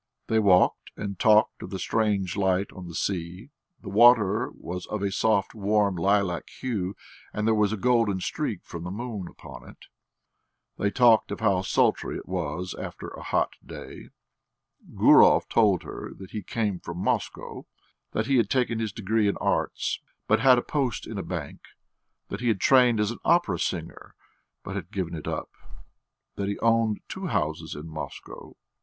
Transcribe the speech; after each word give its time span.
They 0.25 0.39
walked 0.39 0.89
and 0.97 1.19
talked 1.19 1.61
of 1.61 1.69
the 1.69 1.77
strange 1.77 2.35
light 2.35 2.71
on 2.71 2.87
the 2.87 2.95
sea: 2.95 3.51
the 3.81 3.89
water 3.89 4.49
was 4.55 4.87
of 4.87 5.03
a 5.03 5.11
soft 5.11 5.53
warm 5.53 5.95
lilac 5.95 6.49
hue, 6.49 6.95
and 7.31 7.45
there 7.45 7.53
was 7.53 7.71
a 7.71 7.77
golden 7.77 8.19
streak 8.19 8.63
from 8.65 8.83
the 8.83 8.89
moon 8.89 9.27
upon 9.27 9.69
it. 9.69 9.85
They 10.75 10.89
talked 10.89 11.29
of 11.31 11.39
how 11.39 11.61
sultry 11.61 12.17
it 12.17 12.27
was 12.27 12.73
after 12.73 13.09
a 13.09 13.21
hot 13.21 13.51
day. 13.63 14.09
Gurov 14.95 15.47
told 15.49 15.83
her 15.83 16.15
that 16.15 16.31
he 16.31 16.41
came 16.41 16.79
from 16.79 16.97
Moscow, 16.97 17.67
that 18.13 18.25
he 18.25 18.37
had 18.37 18.49
taken 18.49 18.79
his 18.79 18.91
degree 18.91 19.27
in 19.27 19.37
Arts, 19.37 19.99
but 20.25 20.39
had 20.39 20.57
a 20.57 20.63
post 20.63 21.05
in 21.05 21.19
a 21.19 21.21
bank; 21.23 21.61
that 22.29 22.39
he 22.41 22.47
had 22.47 22.59
trained 22.59 22.99
as 22.99 23.11
an 23.11 23.19
opera 23.23 23.59
singer, 23.59 24.15
but 24.63 24.75
had 24.75 24.89
given 24.91 25.13
it 25.13 25.27
up, 25.27 25.51
that 26.37 26.47
he 26.49 26.57
owned 26.57 27.01
two 27.07 27.27
houses 27.27 27.75
in 27.75 27.87
Moscow.... 27.87 28.55